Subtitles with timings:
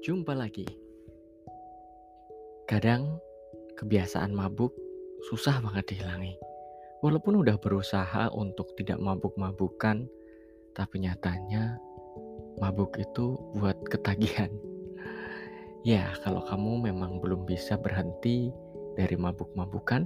[0.00, 0.64] Jumpa lagi.
[2.64, 3.20] Kadang
[3.76, 4.72] kebiasaan mabuk
[5.28, 6.40] susah banget dihilangi.
[7.04, 10.08] Walaupun udah berusaha untuk tidak mabuk-mabukan,
[10.72, 11.76] tapi nyatanya
[12.56, 14.48] mabuk itu buat ketagihan.
[15.80, 18.52] Ya, kalau kamu memang belum bisa berhenti
[19.00, 20.04] dari mabuk-mabukan,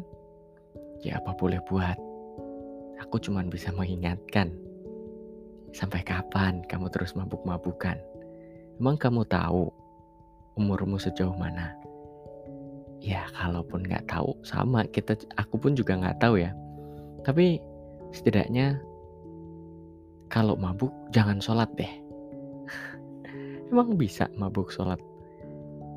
[1.03, 1.99] ya apa boleh buat.
[3.03, 4.55] Aku cuma bisa mengingatkan.
[5.75, 7.99] Sampai kapan kamu terus mabuk-mabukan?
[8.79, 9.84] Emang kamu tahu
[10.55, 11.75] umurmu sejauh mana?
[13.05, 16.57] Ya, kalaupun nggak tahu, sama kita, aku pun juga nggak tahu ya.
[17.21, 17.61] Tapi
[18.17, 18.81] setidaknya
[20.33, 21.91] kalau mabuk jangan sholat deh.
[23.71, 24.99] Emang bisa mabuk sholat?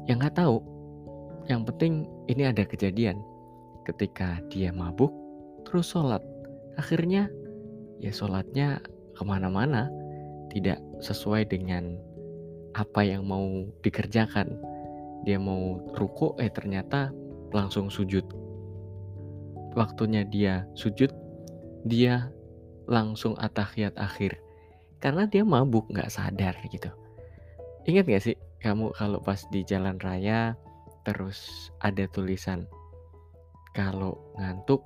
[0.09, 0.59] Ya nggak tahu.
[1.47, 1.94] Yang penting
[2.27, 3.23] ini ada kejadian
[3.88, 5.11] ketika dia mabuk
[5.63, 6.19] terus sholat.
[6.75, 7.31] Akhirnya
[8.03, 8.83] ya sholatnya
[9.16, 9.89] ke mana-mana
[10.52, 11.97] tidak sesuai dengan
[12.78, 14.53] apa yang mau dikerjakan.
[15.25, 17.09] Dia mau ruko, eh ternyata
[17.50, 18.23] langsung sujud.
[19.73, 21.09] Waktunya dia sujud,
[21.89, 22.30] dia
[22.86, 24.38] langsung atahiyat akhir.
[25.02, 26.94] Karena dia mabuk, nggak sadar gitu.
[27.89, 30.58] Ingat gak sih kamu kalau pas di jalan raya
[31.06, 32.66] terus ada tulisan
[33.72, 34.81] kalau ngantuk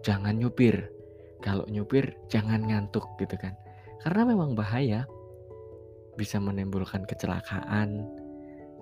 [0.00, 0.88] jangan nyupir
[1.44, 3.52] kalau nyupir jangan ngantuk gitu kan
[4.02, 5.04] karena memang bahaya
[6.16, 8.04] bisa menimbulkan kecelakaan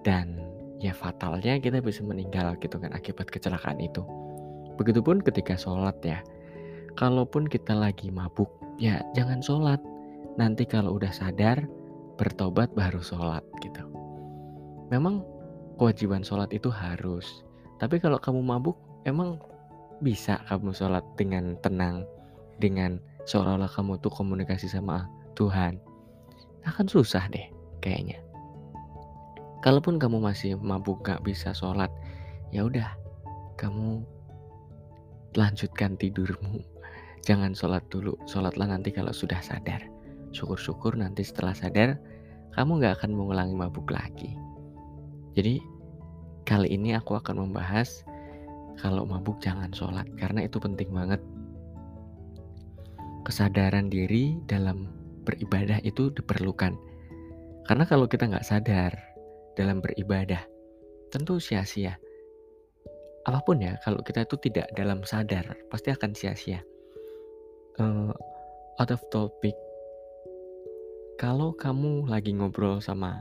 [0.02, 0.40] dan
[0.80, 4.02] ya fatalnya kita bisa meninggal gitu kan akibat kecelakaan itu.
[4.80, 6.24] Begitupun ketika sholat ya.
[6.98, 8.50] Kalaupun kita lagi mabuk,
[8.80, 9.78] ya jangan sholat.
[10.40, 11.62] Nanti kalau udah sadar,
[12.16, 13.84] bertobat baru sholat gitu.
[14.90, 15.22] Memang
[15.78, 17.46] kewajiban sholat itu harus.
[17.78, 19.38] Tapi kalau kamu mabuk, emang
[20.02, 22.08] bisa kamu sholat dengan tenang,
[22.58, 25.06] dengan seolah-olah kamu tuh komunikasi sama
[25.36, 25.78] Tuhan
[26.66, 27.48] akan susah deh
[27.80, 28.20] kayaknya.
[29.60, 31.92] Kalaupun kamu masih mabuk gak bisa sholat,
[32.48, 32.88] ya udah
[33.60, 34.00] kamu
[35.36, 36.64] lanjutkan tidurmu.
[37.28, 39.84] Jangan sholat dulu, sholatlah nanti kalau sudah sadar.
[40.32, 42.00] Syukur-syukur nanti setelah sadar,
[42.56, 44.32] kamu gak akan mengulangi mabuk lagi.
[45.36, 45.60] Jadi
[46.48, 48.02] kali ini aku akan membahas
[48.80, 51.20] kalau mabuk jangan sholat karena itu penting banget.
[53.28, 56.74] Kesadaran diri dalam beribadah itu diperlukan.
[57.68, 58.92] Karena kalau kita nggak sadar
[59.54, 60.42] dalam beribadah,
[61.12, 61.98] tentu sia-sia.
[63.28, 66.64] Apa pun ya, kalau kita itu tidak dalam sadar, pasti akan sia-sia.
[67.76, 68.12] Uh,
[68.80, 69.54] out of topic,
[71.20, 73.20] kalau kamu lagi ngobrol sama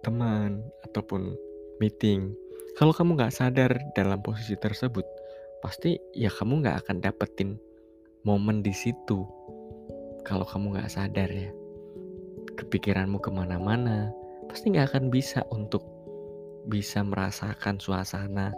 [0.00, 1.36] teman ataupun
[1.84, 2.32] meeting,
[2.80, 5.04] kalau kamu nggak sadar dalam posisi tersebut,
[5.60, 7.58] pasti ya kamu nggak akan dapetin
[8.22, 9.26] momen di situ
[10.26, 11.50] kalau kamu nggak sadar ya
[12.58, 14.10] kepikiranmu ke mana-mana
[14.50, 15.84] pasti nggak akan bisa untuk
[16.68, 18.52] bisa merasakan suasana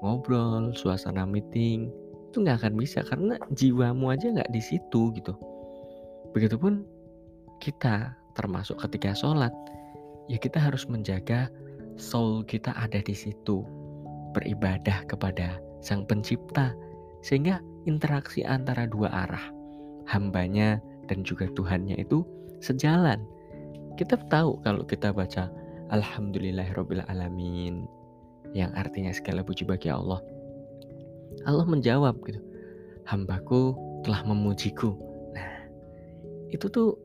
[0.00, 1.92] ngobrol suasana meeting.
[2.30, 5.34] Itu nggak akan bisa karena jiwamu aja nggak di situ gitu.
[6.32, 6.86] Begitupun
[7.60, 9.52] kita termasuk ketika sholat
[10.30, 11.50] ya kita harus menjaga
[12.00, 13.62] soul kita ada di situ.
[14.30, 16.70] Beribadah kepada sang pencipta
[17.20, 19.59] sehingga interaksi antara dua arah
[20.10, 22.26] hambanya dan juga Tuhannya itu
[22.58, 23.22] sejalan.
[23.94, 25.46] Kita tahu kalau kita baca
[27.10, 27.86] alamin
[28.50, 30.18] yang artinya segala puji bagi Allah.
[31.46, 32.42] Allah menjawab gitu.
[33.06, 34.94] Hambaku telah memujiku.
[35.34, 35.66] Nah,
[36.50, 36.98] itu tuh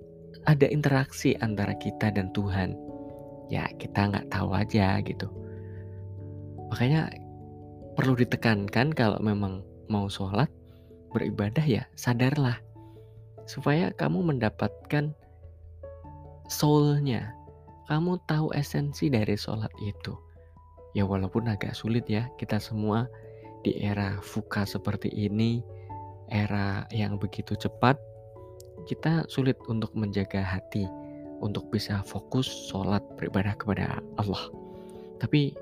[0.45, 2.73] ada interaksi antara kita dan Tuhan.
[3.49, 5.29] Ya, kita nggak tahu aja gitu.
[6.73, 7.13] Makanya
[7.93, 10.49] perlu ditekankan kalau memang mau sholat,
[11.13, 12.65] beribadah ya sadarlah
[13.45, 15.13] supaya kamu mendapatkan
[16.50, 17.33] soulnya.
[17.85, 20.17] Kamu tahu esensi dari sholat itu.
[20.97, 23.05] Ya walaupun agak sulit ya, kita semua
[23.61, 25.61] di era fuka seperti ini,
[26.34, 27.97] era yang begitu cepat,
[28.90, 30.90] kita sulit untuk menjaga hati,
[31.46, 34.49] untuk bisa fokus sholat beribadah kepada Allah.
[35.22, 35.53] Tapi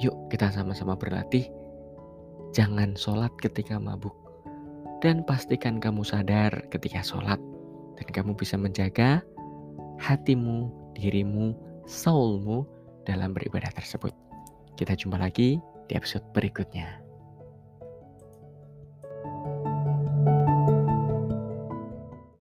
[0.00, 1.44] yuk kita sama-sama berlatih,
[2.56, 4.16] jangan sholat ketika mabuk
[5.00, 7.40] dan pastikan kamu sadar ketika sholat
[7.96, 9.24] dan kamu bisa menjaga
[10.00, 11.56] hatimu, dirimu,
[11.88, 12.68] soulmu
[13.08, 14.12] dalam beribadah tersebut.
[14.76, 17.09] Kita jumpa lagi di episode berikutnya.